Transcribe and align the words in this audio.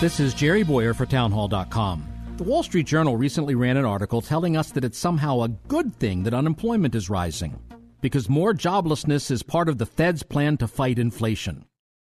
This 0.00 0.20
is 0.20 0.32
Jerry 0.32 0.62
Bowyer 0.62 0.94
for 0.94 1.06
Townhall.com. 1.06 2.36
The 2.36 2.44
Wall 2.44 2.62
Street 2.62 2.86
Journal 2.86 3.16
recently 3.16 3.56
ran 3.56 3.76
an 3.76 3.84
article 3.84 4.22
telling 4.22 4.56
us 4.56 4.70
that 4.70 4.84
it's 4.84 4.96
somehow 4.96 5.40
a 5.40 5.48
good 5.48 5.92
thing 5.96 6.22
that 6.22 6.32
unemployment 6.32 6.94
is 6.94 7.10
rising 7.10 7.58
because 8.00 8.28
more 8.28 8.54
joblessness 8.54 9.28
is 9.28 9.42
part 9.42 9.68
of 9.68 9.78
the 9.78 9.86
Fed's 9.86 10.22
plan 10.22 10.56
to 10.58 10.68
fight 10.68 11.00
inflation. 11.00 11.64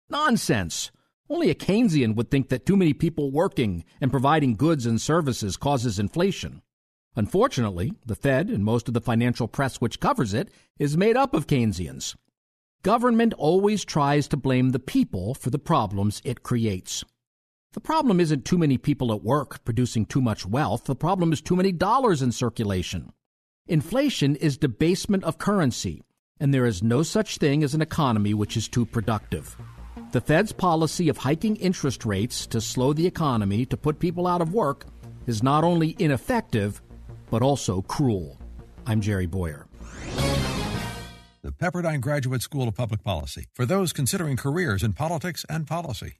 Nonsense! 0.09 0.91
Only 1.29 1.49
a 1.49 1.55
Keynesian 1.55 2.15
would 2.15 2.31
think 2.31 2.47
that 2.47 2.65
too 2.65 2.77
many 2.77 2.93
people 2.93 3.31
working 3.31 3.83
and 3.99 4.09
providing 4.09 4.55
goods 4.55 4.85
and 4.85 5.02
services 5.02 5.57
causes 5.57 5.99
inflation. 5.99 6.61
Unfortunately, 7.17 7.91
the 8.05 8.15
Fed 8.15 8.47
and 8.49 8.63
most 8.63 8.88
of 8.88 8.93
the 8.93 9.02
financial 9.02 9.49
press 9.49 9.81
which 9.81 9.99
covers 9.99 10.33
it 10.33 10.49
is 10.79 10.95
made 10.95 11.17
up 11.17 11.33
of 11.33 11.47
Keynesians. 11.47 12.15
Government 12.81 13.33
always 13.33 13.83
tries 13.83 14.29
to 14.29 14.38
blame 14.38 14.69
the 14.69 14.79
people 14.79 15.33
for 15.33 15.49
the 15.49 15.59
problems 15.59 16.21
it 16.23 16.43
creates. 16.43 17.03
The 17.73 17.81
problem 17.81 18.19
isn't 18.19 18.45
too 18.45 18.59
many 18.59 18.77
people 18.77 19.11
at 19.11 19.23
work 19.23 19.65
producing 19.65 20.05
too 20.05 20.21
much 20.21 20.45
wealth. 20.45 20.83
The 20.83 20.95
problem 20.95 21.33
is 21.33 21.41
too 21.41 21.55
many 21.55 21.71
dollars 21.71 22.21
in 22.21 22.31
circulation. 22.31 23.11
Inflation 23.65 24.35
is 24.35 24.59
debasement 24.59 25.23
of 25.23 25.39
currency, 25.39 26.03
and 26.39 26.53
there 26.53 26.67
is 26.67 26.83
no 26.83 27.02
such 27.02 27.39
thing 27.39 27.63
as 27.63 27.73
an 27.73 27.81
economy 27.81 28.35
which 28.35 28.55
is 28.55 28.67
too 28.67 28.85
productive. 28.85 29.57
The 30.11 30.21
Fed's 30.21 30.52
policy 30.52 31.09
of 31.09 31.17
hiking 31.17 31.55
interest 31.55 32.05
rates 32.05 32.45
to 32.47 32.61
slow 32.61 32.93
the 32.93 33.07
economy 33.07 33.65
to 33.65 33.75
put 33.75 33.97
people 33.97 34.27
out 34.27 34.41
of 34.41 34.53
work 34.53 34.85
is 35.25 35.41
not 35.41 35.63
only 35.63 35.95
ineffective, 35.97 36.80
but 37.31 37.41
also 37.41 37.81
cruel. 37.81 38.39
I'm 38.85 39.02
Jerry 39.02 39.25
Bowyer 39.25 39.65
The 41.41 41.52
Pepperdine 41.52 42.02
Graduate 42.02 42.43
School 42.43 42.67
of 42.67 42.75
Public 42.75 43.03
Policy 43.03 43.47
for 43.52 43.65
those 43.65 43.93
considering 43.93 44.37
careers 44.37 44.83
in 44.83 44.93
politics 44.93 45.43
and 45.49 45.65
policy. 45.65 46.19